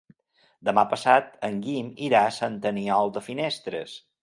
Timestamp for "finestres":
3.31-3.97